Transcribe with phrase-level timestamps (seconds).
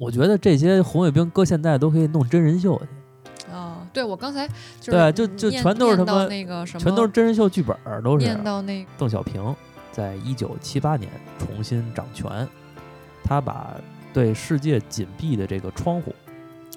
[0.00, 3.52] 我觉得这些红卫兵搁现在都可以弄真人秀去。
[3.52, 4.48] 哦，对，我刚才
[4.80, 8.24] 就对，就就全都是他妈那个什么，全都是真人秀剧本，都是。
[8.24, 9.54] 念到那邓小平
[9.92, 12.48] 在一九七八年重新掌权，
[13.22, 13.76] 他把
[14.10, 16.14] 对世界紧闭的这个窗户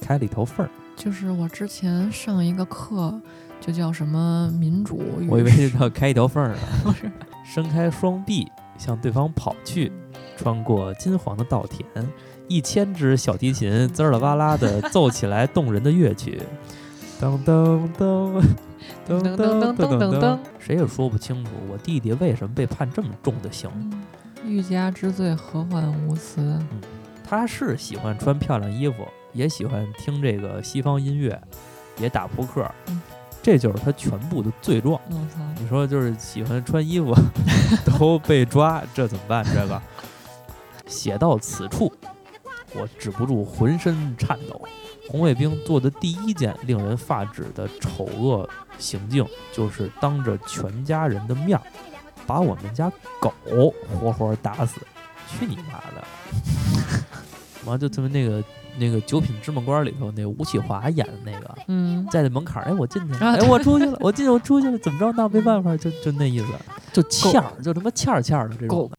[0.02, 0.70] 开了一条缝儿。
[0.98, 3.18] 就是我之前上一个课，
[3.62, 5.02] 就叫什么民主。
[5.30, 6.58] 我以为是要开一条缝儿呢。
[6.84, 7.10] 不是，
[7.46, 8.46] 伸开双臂
[8.78, 9.90] 向对方跑去，
[10.36, 11.88] 穿过金黄的稻田，
[12.48, 16.42] 一千只小提琴滋啦哇啦的奏起来动人的乐曲。
[17.22, 18.42] 噔噔噔
[19.08, 23.70] 噔噔噔噔噔噔，谁也说不清楚我弟弟为什么被判这么重的刑。
[24.46, 26.42] 欲加之罪，何患无辞？
[26.42, 26.68] 嗯，
[27.24, 29.08] 他是喜欢穿漂亮衣服。
[29.32, 31.42] 也喜欢听这个西方音乐，
[31.98, 32.70] 也打扑克，
[33.42, 35.02] 这就是他全部的罪状。
[35.60, 37.16] 你说就是喜欢穿衣服
[38.00, 39.44] 都被抓，这怎么办？
[39.44, 39.82] 这个
[40.86, 41.92] 写到此处，
[42.76, 44.62] 我止不住浑身颤抖。
[45.10, 51.64] 红卫兵做的第一件令人发指的丑恶行径，就是当着全家人的面儿，
[52.26, 53.34] 把我们家狗
[54.02, 54.80] 活活打死。
[55.28, 56.04] 去你妈的！
[57.66, 58.44] 完就他们那个。
[58.76, 65.12] 那个《九品芝麻官》里头，那吴启华演的那个，嗯，在那门槛儿，哎，我进去了，哎，我出去了，我进去，我出去了，怎么着？
[65.12, 66.48] 那没办法，就就那意思，
[66.92, 68.90] 就欠儿，就他妈欠儿欠儿的这种。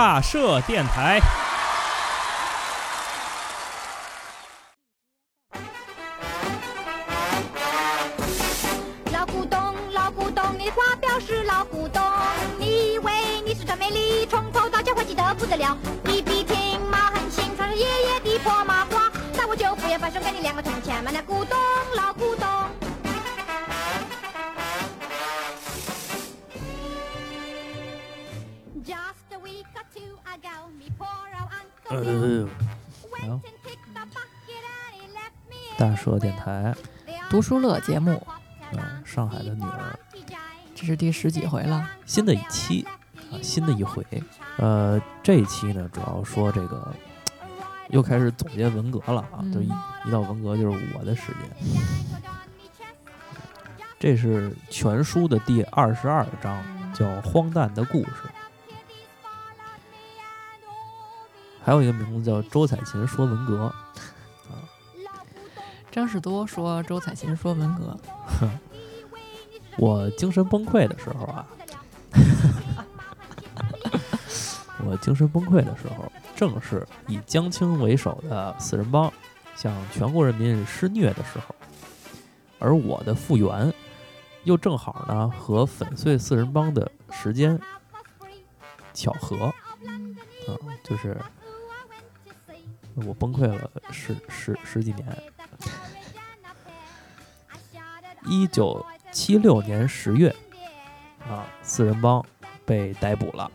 [0.00, 1.20] 大社电台。
[9.12, 12.00] 老古董老古董你的花表是老古董
[12.60, 13.12] 你以为
[13.44, 15.76] 你是真美丽从头到脚欢喜的不得了。
[16.04, 21.58] 笔笔天马很新穿着爷爷的破麻褂那我就不要发生给你两个铜钱买那古董
[21.96, 22.27] 老古
[30.40, 30.50] 董。
[31.90, 32.48] 呃，
[35.76, 36.74] 大社电台
[37.30, 38.20] 读书乐节目，
[38.72, 39.98] 嗯，上海的女儿，
[40.74, 42.86] 这是第十几回了，新的一期
[43.30, 44.04] 啊，新的一回。
[44.58, 46.94] 呃，这一期呢，主要说这个，
[47.88, 49.40] 又开始总结文革了啊！
[49.52, 49.70] 就一
[50.04, 51.50] 一到文革就是我的时间。
[53.98, 56.62] 这是全书的第二十二章，
[56.92, 58.10] 叫《荒诞的故事》。
[61.68, 63.92] 还有一个名字叫周采芹说文革啊。
[65.92, 67.94] 张士多说周采芹说文革。
[69.76, 71.46] 我精神崩溃的时候啊。
[74.86, 79.12] 我精神崩溃的时候，正是以江青为首的四人帮
[79.54, 81.54] 向全国人民施虐的时候，
[82.58, 83.70] 而我的复原
[84.44, 87.60] 又正好呢和粉碎四人帮的时间
[88.94, 89.52] 巧合，啊，
[90.82, 91.14] 就是
[93.06, 95.22] 我崩溃了十十十几年，
[98.26, 100.34] 一九七六年十月，
[101.28, 102.24] 啊，四人帮
[102.64, 103.50] 被逮捕了。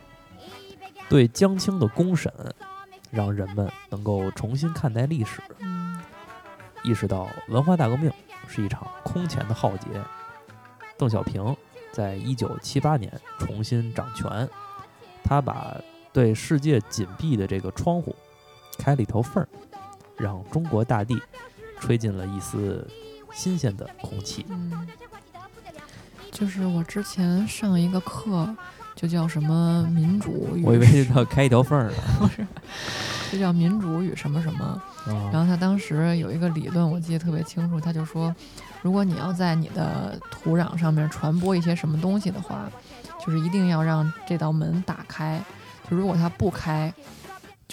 [1.09, 2.31] 对江青的公审，
[3.11, 5.41] 让人们能够重新看待历史，
[6.83, 8.11] 意识到文化大革命
[8.47, 9.87] 是一场空前的浩劫。
[10.97, 11.55] 邓小平
[11.91, 14.49] 在一九七八年重新掌权，
[15.23, 15.75] 他把
[16.11, 18.15] 对世界紧闭的这个窗户
[18.77, 19.47] 开了一条缝儿，
[20.17, 21.21] 让中国大地
[21.79, 22.87] 吹进了一丝
[23.33, 24.45] 新鲜的空气。
[24.49, 24.87] 嗯
[26.31, 28.55] 就是我之前上一个课。
[28.95, 30.47] 就叫什么民主？
[30.63, 31.97] 我以为是要开一条缝儿呢。
[32.19, 32.45] 不是，
[33.31, 34.81] 就叫民主与什么什么。
[35.31, 37.81] 然后他当时有一个理论，我记得特别清楚。
[37.81, 38.33] 他就说，
[38.83, 42.69] 如果你要在你的土壤上面传播一些什么东西的话，
[43.25, 45.43] 就是一定要让这道门打开。
[45.89, 46.93] 就如果它不开，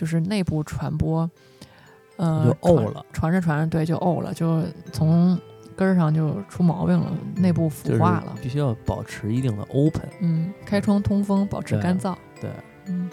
[0.00, 1.30] 就是内部传播，
[2.16, 5.38] 呃，就沤了，传着传着，对，就沤了，就从。
[5.76, 12.14] 根儿上就出毛病了，内部腐化了，必须要保持一定的 open，嗯，开窗通风，保持干燥。
[12.38, 12.50] 对，
[12.84, 13.08] 嗯，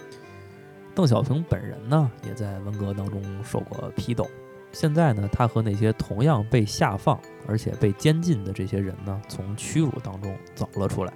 [0.94, 4.28] 邓小平本人呢，也在文革当中受过批斗。
[4.74, 7.18] 现在呢，他和那些同样被下放
[7.48, 11.13] 而且被监禁的这些人呢，从屈辱当中走了出来。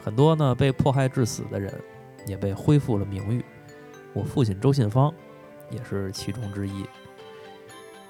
[0.00, 1.74] 很多呢被迫害致死的人，
[2.24, 3.44] 也被恢复了名誉。
[4.12, 5.12] 我父亲周信芳，
[5.70, 6.86] 也是其中之一。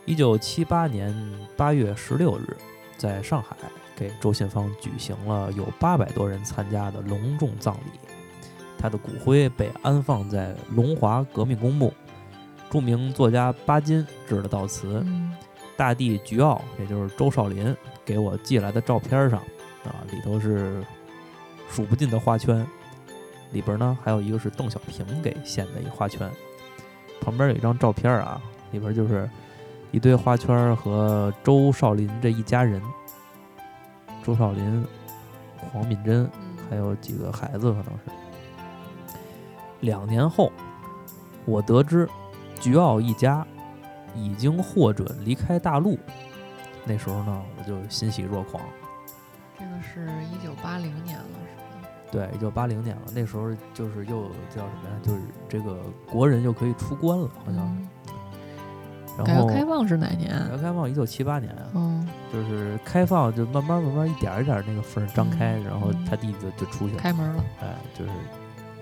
[0.05, 1.15] 一九七八年
[1.57, 2.57] 八月十六日，
[2.97, 3.57] 在上海
[3.97, 8.01] 给周信芳举行了有八百多人参加的隆重葬礼。
[8.79, 11.93] 他的骨灰被安放在龙华革命公墓。
[12.69, 15.05] 著名作家巴金致的悼词，
[15.77, 19.39] 大地菊奥，也就是周少林给我寄来的照片上
[19.85, 20.83] 啊，里头是
[21.69, 22.67] 数不尽的花圈，
[23.53, 26.31] 里边呢还有一个是邓小平给献的一花圈，
[27.21, 28.41] 旁边有一张照片啊，
[28.73, 29.29] 里边就是
[29.91, 32.83] 一堆花圈和周少林这一家人，
[34.25, 34.85] 周少林、
[35.73, 36.29] 黄敏珍
[36.69, 38.11] 还有几个孩子可能是。
[39.81, 40.51] 两年后，
[41.45, 42.09] 我得知
[42.61, 43.47] 菊奥一家。
[44.15, 45.99] 已经获准离开大陆，
[46.85, 48.63] 那时候呢，我就欣喜若狂。
[49.59, 51.62] 这个是一九八零年了，是吧？
[52.13, 53.03] 对，一九八零年了。
[53.15, 54.25] 那时候就是又
[54.55, 54.97] 叫什么呀？
[55.03, 57.89] 就是这个国人又可以出关了，好像。
[59.25, 60.31] 改革开放是哪年？
[60.31, 61.63] 改革开放一九七八年啊。
[61.75, 62.09] 嗯。
[62.33, 67.45] 就是开放，就慢慢慢慢一点一点那个缝张开，然后他弟弟就就出去了，开门了。
[67.61, 68.11] 哎，就是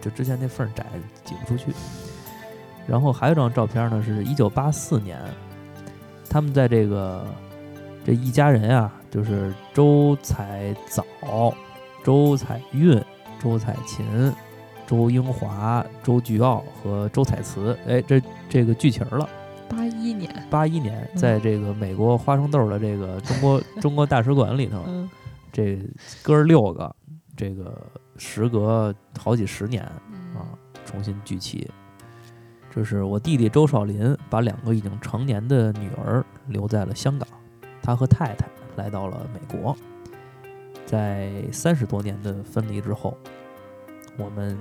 [0.01, 0.85] 就之前那缝窄，
[1.25, 1.73] 挤不出去。
[2.87, 5.21] 然后还有一张照片呢，是一九八四年，
[6.29, 7.25] 他们在这个
[8.05, 11.05] 这一家人啊，就是周彩藻、
[12.05, 13.01] 周彩韵、
[13.41, 14.33] 周采芹、
[14.87, 19.29] 周英华、周菊傲和周采慈，哎，这这个剧情了。
[19.69, 24.85] 八一年，八一年，在这个美国花生豆的这个中国 中国大使馆里头，
[25.53, 25.79] 这
[26.23, 26.95] 哥六个，
[27.37, 27.75] 这个
[28.17, 29.83] 时隔好几十年
[30.35, 30.53] 啊，
[30.85, 31.69] 重新聚齐。
[32.73, 37.27] 这是我弟弟周少林把两个已经成年的女儿留在了香港，
[37.83, 38.47] 他和太太
[38.77, 39.77] 来到了美国，
[40.85, 43.17] 在三十多年的分离之后，
[44.21, 44.57] 我们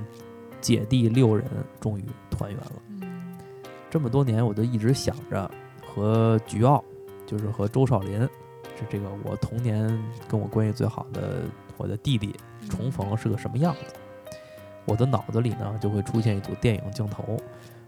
[0.61, 1.45] 姐弟六人
[1.79, 3.07] 终于团圆了。
[3.89, 5.49] 这么多年，我就一直想着
[5.85, 6.83] 和菊奥，
[7.25, 9.87] 就是和周少林，是这个我童年
[10.27, 11.41] 跟我关系最好的
[11.75, 12.35] 我的弟弟
[12.69, 13.95] 重逢是个什么样子。
[14.85, 17.37] 我的脑子里呢，就会出现一组电影镜头。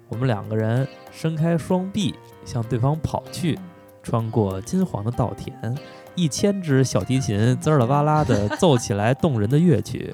[0.10, 2.14] 我们两个人伸开双臂
[2.46, 3.58] 向对方跑去，
[4.04, 5.78] 穿过金黄的稻田，
[6.16, 10.14] 一千只小提琴滋啦哇啦的奏起来动人的乐曲，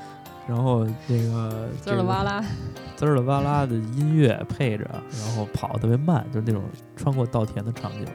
[0.47, 2.43] 然后那个滋啦哇啦，
[2.95, 6.63] 滋啦哇啦的音乐配着，然后跑特别慢，就是那种
[6.95, 8.05] 穿过稻田的场景。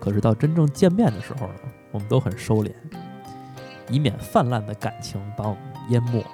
[0.00, 1.54] 可是到真正见面的时候呢，
[1.90, 2.72] 我们都很收敛，
[3.88, 6.24] 以免泛滥的感情把我们淹没。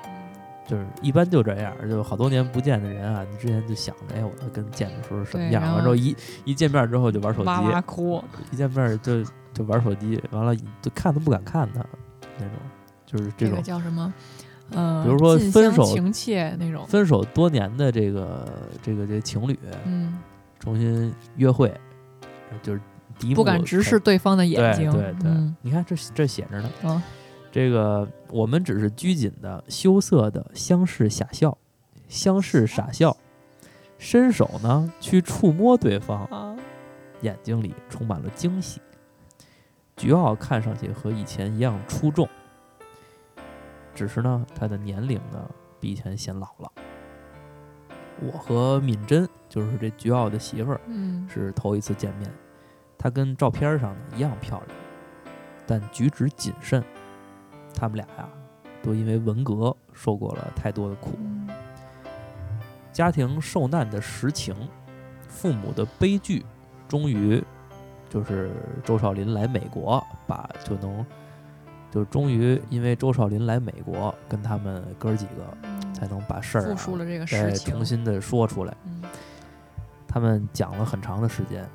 [0.66, 5.62] 就是一般就这样，就好多年不见的人啊，你之前就想着，哎，我要跟见的时候什么样？
[5.74, 6.14] 完之后一
[6.44, 9.24] 一见面之后就玩手机，哇哇哭，一见面就。
[9.54, 11.84] 就玩手机，完了就看都不敢看他，
[12.38, 12.54] 那种
[13.04, 14.12] 就是这种叫什么？
[14.70, 18.46] 呃，比如说分手情切那种，分手多年的这个
[18.82, 20.18] 这个这情侣，嗯，
[20.58, 21.72] 重新约会，
[22.62, 22.80] 就是
[23.18, 25.30] 第一不敢直视对方的眼睛，对对，
[25.62, 27.02] 你看这这写着呢，
[27.50, 31.56] 这个我们只是拘谨的、羞涩的相视傻笑，
[32.08, 33.16] 相视傻笑，
[33.98, 36.56] 伸手呢去触摸对方，
[37.22, 38.80] 眼睛里充满了惊喜。
[39.96, 42.28] 菊奥看上去和以前一样出众，
[43.98, 45.50] 只是呢，他的年龄呢
[45.80, 46.70] 比以前显老了。
[48.20, 50.80] 我和敏珍，就是这菊奥的媳妇儿，
[51.28, 52.30] 是头一次见面。
[52.96, 54.78] 她跟照片上呢一样漂亮，
[55.66, 56.80] 但举止谨慎。
[57.74, 58.28] 他们俩呀，
[58.84, 61.18] 都因为文革受过了太多的苦，
[62.92, 64.54] 家庭受难的实情，
[65.26, 66.46] 父母的悲剧，
[66.86, 67.42] 终于。
[68.08, 68.52] 就是
[68.84, 71.04] 周少林来美国，把就能，
[71.90, 76.74] 就终于因为周少林来美国，跟他们哥儿几个才能把事儿
[77.26, 78.74] 再重新的说出来。
[80.06, 81.68] 他们讲了很长的时间，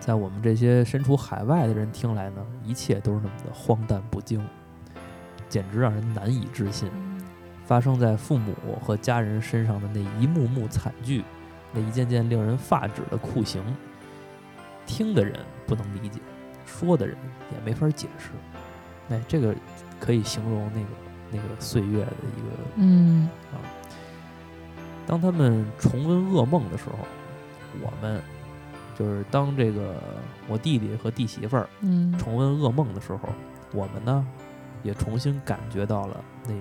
[0.00, 4.44] 在我们这些身处海外的人听来呢，一切都是那么的荒诞不经，
[5.48, 6.90] 简直让人难以置信。
[7.64, 11.24] 发生在父母和家人身上的那一幕幕惨剧，
[11.72, 13.62] 那一件件令人发指的酷刑。
[14.84, 16.20] 听的人不能理解，
[16.66, 17.16] 说的人
[17.52, 18.30] 也没法解释。
[19.10, 19.54] 哎，这个
[20.00, 20.86] 可以形容那个
[21.30, 23.58] 那个岁月的一个嗯啊。
[25.06, 26.98] 当他们重温噩梦的时候，
[27.82, 28.22] 我们
[28.98, 29.96] 就是当这个
[30.48, 33.28] 我弟弟和弟媳妇儿嗯重温噩梦的时候，
[33.72, 34.26] 我们呢
[34.82, 36.54] 也重新感觉到了那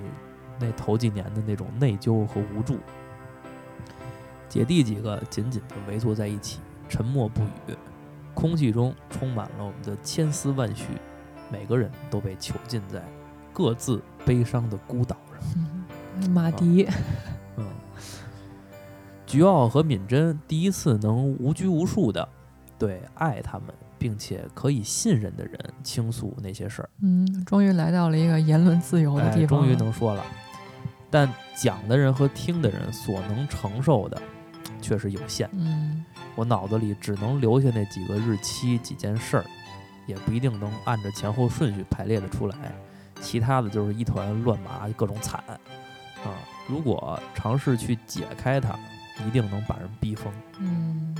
[0.60, 2.80] 那头几年的那种内疚和无助。
[4.50, 7.78] 姐弟几个紧紧地围坐在一起，沉默不语。
[8.34, 10.86] 空气中充满了我们的千丝万绪，
[11.52, 13.04] 每个人都被囚禁在
[13.54, 16.32] 各自悲伤的孤岛上。
[16.32, 16.88] 马迪。
[17.58, 17.66] 嗯，
[19.26, 22.28] 菊奥和敏贞第一次能无拘无束的
[22.78, 23.68] 对爱他们
[23.98, 26.90] 并且可以信任的人倾诉那些事儿。
[27.02, 30.24] 嗯，终于来到了一个言论自由的地方，终于能说了。
[31.10, 34.22] 但讲的人和听的人所能承受的
[34.82, 35.50] 确实有限。
[35.54, 36.04] 嗯，
[36.36, 39.46] 我脑子里只能留下那几个日期、几件事儿，
[40.06, 42.56] 也不一定能按着前后顺序排列的出来。
[43.22, 46.34] 其他的就是一团乱麻，各种惨啊！
[46.68, 48.76] 如果尝试去解开它，
[49.28, 50.34] 一定能把人逼疯。
[50.58, 51.16] 嗯，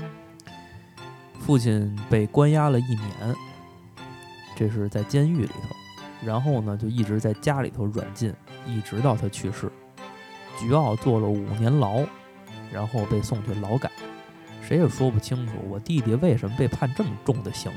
[1.38, 3.36] 父亲被关押了一年，
[4.56, 5.76] 这是在监狱里头，
[6.26, 8.34] 然后呢，就一直在家里头软禁，
[8.66, 9.70] 一直到他去世。
[10.58, 12.02] 菊奥坐了五年牢，
[12.72, 13.90] 然后被送去劳改，
[14.60, 17.70] 谁也说不清楚我弟弟为什么被判这么重的刑。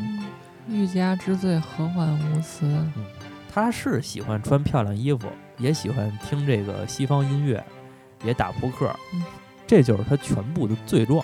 [0.68, 2.66] 欲加之罪，何患无辞？
[2.66, 3.06] 嗯，
[3.52, 7.64] 他是喜欢穿漂亮衣服，也喜欢听这个西方音乐，
[8.24, 8.94] 也打扑克，
[9.68, 11.24] 这就是他全部的罪状。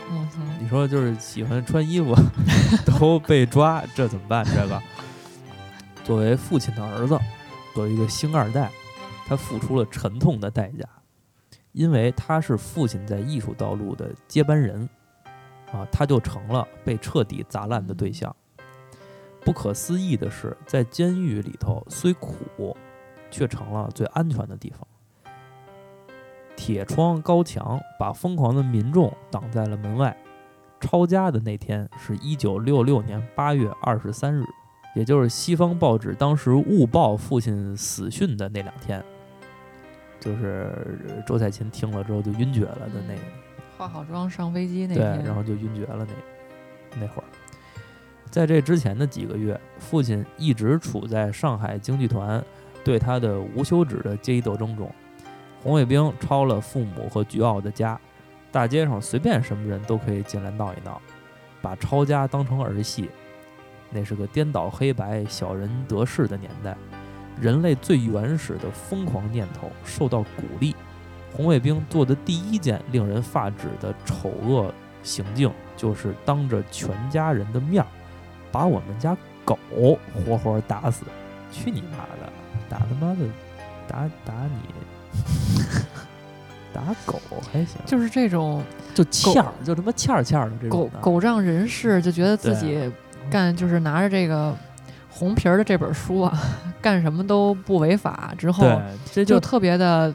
[0.60, 2.16] 你说就是喜欢穿衣服
[2.86, 4.46] 都被抓，这怎么办？
[4.46, 4.82] 这个
[6.04, 7.20] 作为父亲的儿子，
[7.74, 8.70] 作为一个星二代，
[9.28, 10.86] 他付出了沉痛的代价。
[11.74, 14.90] 因为他是父亲在艺术道路的接班人，
[15.72, 18.36] 啊，他就成了被彻底砸烂的对象。
[19.44, 22.76] 不可思议的是，在监狱里头虽苦，
[23.30, 24.88] 却成了最安全的地方。
[26.56, 30.16] 铁窗高墙把疯狂的民众挡在了门外。
[30.80, 34.44] 抄家的那天是一九六六年八月二十三日，
[34.96, 39.04] 也就是西方报纸当时误报父亲死讯的那两天。
[40.20, 43.22] 就是周采芹听了之后就晕厥了的那个，
[43.78, 47.26] 化好妆上飞机那天，对，然后就晕厥了那那会儿，
[48.32, 52.42] 在这之前的几个月，父亲一直处在上海京剧团
[52.82, 54.90] 对他的无休止的阶级斗争中。
[55.62, 58.00] 红卫兵抄了父母和菊傲的家，
[58.50, 61.00] 大街上随便什么人都可以进来闹一闹，
[61.62, 63.10] 把抄家当成儿戏。
[63.90, 66.76] 那是个颠倒黑白、小人得势的年代。
[67.40, 70.74] 人类最原始的疯狂念头受到鼓励，
[71.36, 74.74] 红卫兵做的第一件令人发指的丑恶
[75.04, 77.90] 行径，就是当着全家人的面儿，
[78.52, 79.16] 把我们家
[79.46, 81.06] 狗活活打死。
[81.52, 82.32] 去你妈的！
[82.70, 83.26] 打他妈的，
[83.88, 85.20] 打打你，
[86.74, 87.20] 打狗
[87.52, 87.78] 还行。
[87.86, 90.90] 就是这种，就欠儿，就他妈欠儿欠儿的这种。
[90.90, 92.92] 狗狗仗人势，就觉得自己
[93.30, 94.56] 干，就是拿着这个。
[95.14, 96.40] 红皮儿的这本书啊，
[96.82, 98.82] 干什么都不违法，之后
[99.12, 100.12] 这就特别的，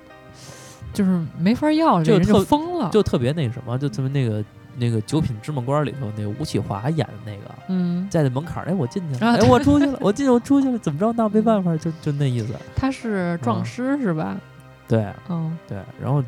[0.92, 4.42] 就是没法要，这人就疯了，就特别那什么，就特别那个
[4.76, 11.12] 那个《九品芝麻官》里头那吴启华演的那个，嗯，在那门槛儿，哎，我进去了，哎，我出去了，我进，我出去了，怎么着？
[11.12, 12.54] 那没办法，就就那意思。
[12.74, 14.38] 他是壮师是吧？
[14.86, 16.22] 对，嗯，对，然后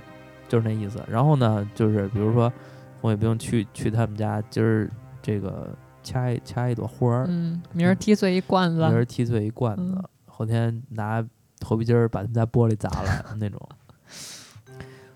[0.49, 1.03] 就是那意思。
[1.09, 2.53] 然后呢，就是比如说
[3.01, 4.91] 红卫兵去去他们家，今儿
[5.23, 5.75] 这个。
[6.01, 11.23] 掐一掐一朵花儿，嗯，明儿踢碎一罐子，明儿踢碎一罐子，后天拿
[11.61, 13.61] 头皮筋儿把他们家玻璃砸了 那种。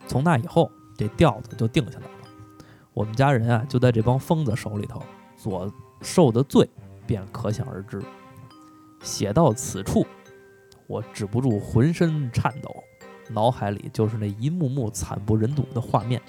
[0.06, 2.12] 从那以后，这调子就定下来了。
[2.94, 5.02] 我们家人啊，就在这帮疯子手里头，
[5.37, 6.68] 所受的罪
[7.06, 8.00] 便可想而知。
[9.02, 10.06] 写到此处，
[10.87, 12.75] 我止不住浑身颤抖，
[13.30, 16.20] 脑海里就是那一幕幕惨不忍睹的画面。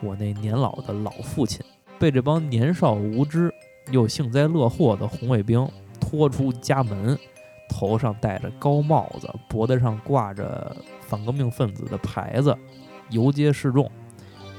[0.00, 1.64] 我那年老的老父亲
[1.98, 3.52] 被这帮年少无知。
[3.90, 5.66] 又幸灾乐祸的红卫兵
[5.98, 7.18] 拖出家门，
[7.70, 12.54] 头上戴着高帽子，脖子上挂着反革命分子的牌子，
[13.08, 13.90] 游街示众，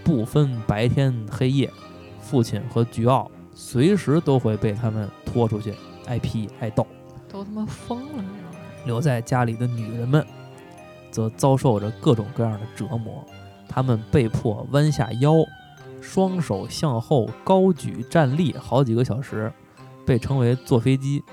[0.10, 1.72] 不分白天黑夜。
[2.20, 5.76] 父亲和菊奥随时都会被他们拖出去
[6.08, 6.86] 挨批挨斗，
[7.32, 8.24] 都他妈疯了！
[8.86, 10.26] 留在家里的女人们
[11.12, 13.24] 则遭受着各种各样的折磨，
[13.68, 15.34] 他们被迫弯下腰。
[16.02, 19.52] 双手向后高举站立好几个小时，
[20.08, 21.24] 被称为坐飞机。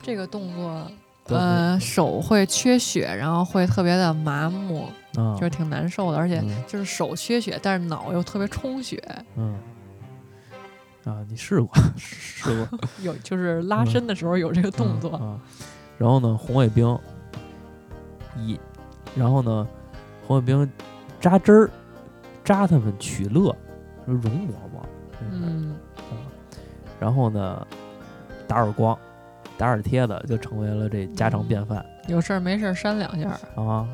[0.00, 0.90] 这个动作，
[1.26, 9.02] 呃，手会缺血，然后会特别的麻木，就是挺难受的，而且就是手缺血，但是脑又特别充血。
[9.36, 9.58] 嗯，
[11.04, 11.70] 啊，你试过？
[11.96, 12.78] 试过？
[13.02, 15.38] 有，就是拉伸的时候有这个动作。
[15.98, 16.98] 然后呢，红卫兵
[18.36, 18.58] 一，
[19.14, 19.68] 然后呢，
[20.26, 20.70] 红卫兵
[21.20, 21.70] 扎针儿，
[22.42, 23.54] 扎他们取乐。
[24.04, 24.84] 说容嬷嬷，
[25.30, 25.76] 嗯，
[26.98, 27.64] 然后呢，
[28.48, 28.98] 打耳光、
[29.56, 31.86] 打耳贴子就成为了这家常便饭。
[32.08, 33.86] 有事儿没事儿扇两下啊。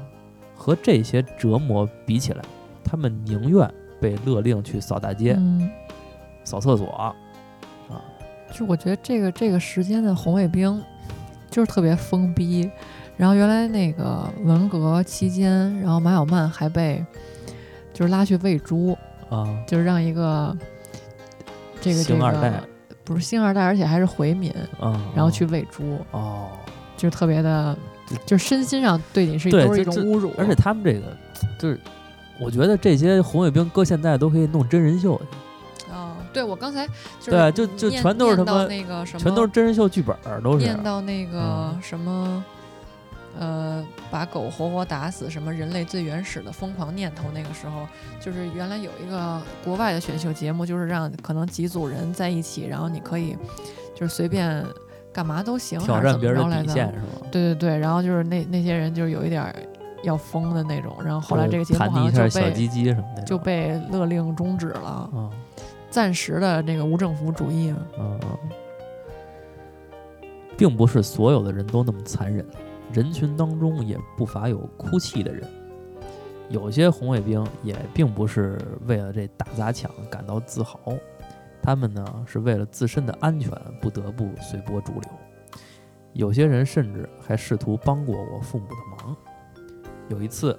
[0.58, 2.42] 和这些折磨比起来，
[2.82, 5.38] 他们宁愿被勒令去扫大街、
[6.42, 7.14] 扫厕所啊。
[8.50, 10.82] 就我觉得这个这个时间的红卫兵
[11.50, 12.70] 就是特别疯逼，
[13.16, 17.04] 然后原来那个文革期间，然后马小曼还被
[17.92, 18.96] 就是拉去喂猪
[19.28, 20.56] 啊，就是让一个
[21.78, 22.62] 这个这个
[23.04, 24.50] 不是星二代，而且还是回民
[24.80, 26.48] 啊，然后去喂猪哦，
[26.96, 27.76] 就是特别的，
[28.26, 30.32] 就是身心上对你是都是一种侮辱。
[30.38, 31.16] 而且他们这个
[31.58, 31.80] 就是，
[32.40, 35.92] 我觉得这些红卫兵搁现在都可以弄真人秀去。
[35.92, 36.86] 哦，对我刚才
[37.24, 42.44] 对，就就全都是他妈那个什么，全都是真人秀剧本，都是念到那个什么。
[43.40, 47.28] 呃，把狗活活打死，什么人类最原始的疯狂念头？
[47.32, 47.86] 那个时候，
[48.20, 53.36] 就是原来有一个国外的选秀节目，就是让可能几组人在一起，然后你可以
[53.94, 54.66] 就是随便
[55.12, 57.26] 干嘛都行，挑战别人的底线是吗？
[57.30, 59.54] 对对对，然后就是那那些人就是有一点
[60.02, 65.10] 要疯的那种，然后后来这个节目好像就被小鸡鸡什么的就被勒令终止了，
[65.90, 68.50] 暂时的这个无政府主义，嗯嗯，
[70.56, 72.46] 并不是所有的人都那么残忍。
[72.92, 75.46] 人群当中也不乏有哭泣的人，
[76.48, 80.78] 有些红卫兵也并不是为了这打砸抢感到自豪，
[81.62, 83.50] 他们呢是为了自身的安全
[83.80, 85.10] 不得不随波逐流。
[86.14, 89.16] 有些人甚至还试图帮过我父母的忙。
[90.08, 90.58] 有一次，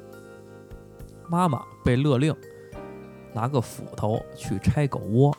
[1.27, 2.35] 妈妈被勒令
[3.33, 5.35] 拿个斧头去拆狗窝，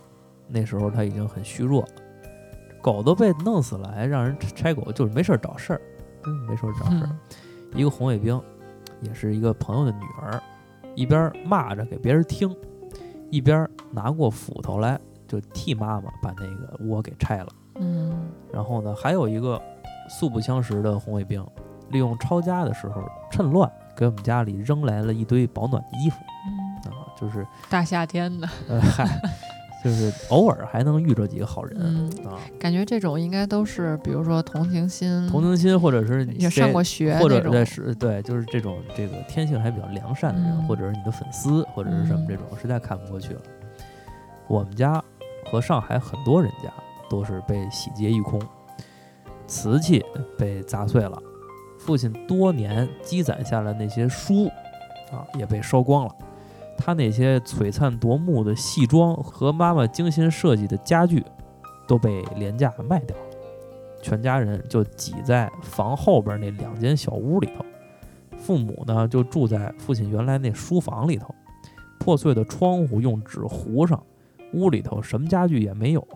[0.49, 1.85] 那时候她已经很虚弱，
[2.83, 5.81] 狗都被弄死了，还让人拆狗，就是没事儿找事儿。
[6.23, 7.17] 真没事儿找事儿，
[7.75, 8.39] 一个红卫兵，
[9.01, 10.43] 也是一个朋友的女儿，
[10.95, 12.55] 一边骂着给别人听，
[13.31, 17.49] 一边拿过斧头来就替妈妈把那个窝给拆了。
[17.77, 19.61] 嗯，然后呢，还有一个
[20.09, 21.47] 素不相识的红卫兵，
[21.91, 26.17] 利用抄家的时候趁乱给我们家里扔来了一堆保暖的衣服。
[26.47, 28.47] 嗯，啊，就是大夏天的。
[28.81, 29.09] 嗨。
[29.83, 43.41] 就是偶尔还能遇着几个好人啊，感觉这种应该都是，比如说同情心，同情心，或者是也上过学，或者对是，对，就是这种这个天性还比较良善的人，或者是你的粉丝，或者是什么这种，实在看不过去了。
[44.49, 45.03] 我们家
[45.51, 46.73] 和上海很多人家
[47.09, 48.41] 都是被洗劫一空，
[49.47, 50.05] 瓷器
[50.39, 51.21] 被砸碎了，
[51.79, 54.47] 父亲多年积攒下来那些书
[55.11, 56.15] 啊也被烧光了。
[56.79, 61.23] 他那些璀璨夺目的戏装和妈妈精心设计的家具，
[61.87, 63.23] 都被廉价卖掉了。
[64.01, 67.65] 全家人就挤在房后边那两间小屋里头，
[68.39, 71.35] 父母呢就住在父亲原来那书房里头，
[71.99, 74.03] 破碎的窗户用纸糊上，
[74.53, 76.07] 屋里头什么家具也没有。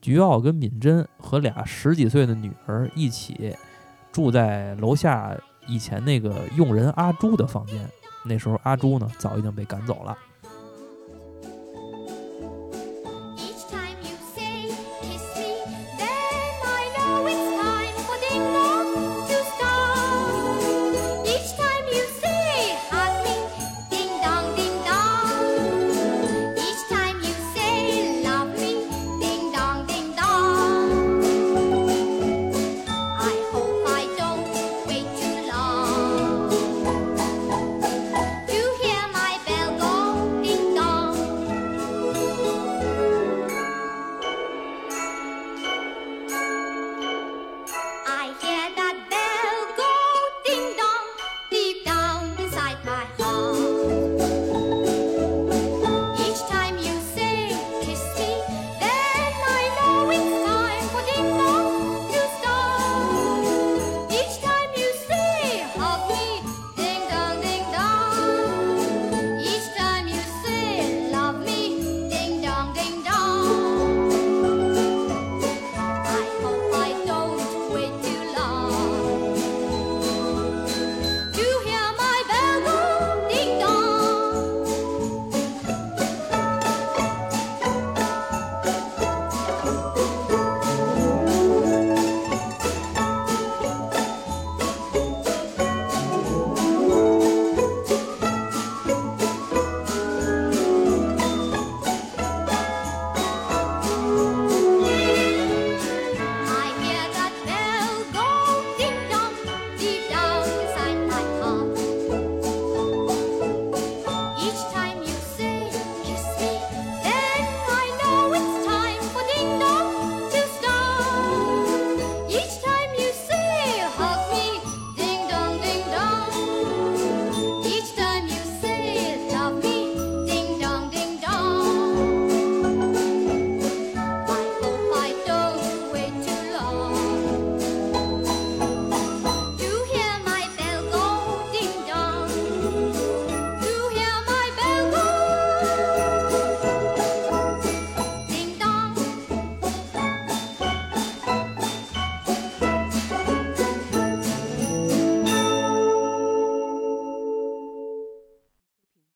[0.00, 3.54] 菊傲跟敏贞和俩十几岁的女儿一起
[4.12, 7.88] 住在楼下以前那个佣人阿朱的房间。
[8.24, 10.16] 那时候阿朱呢，早已经被赶走了。